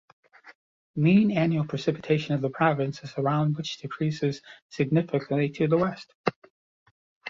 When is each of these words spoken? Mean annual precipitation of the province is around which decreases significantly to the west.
Mean 0.95 1.29
annual 1.29 1.63
precipitation 1.67 2.33
of 2.33 2.41
the 2.41 2.49
province 2.49 3.03
is 3.03 3.13
around 3.19 3.55
which 3.55 3.77
decreases 3.77 4.41
significantly 4.67 5.49
to 5.51 5.67
the 5.67 5.77
west. 5.77 6.15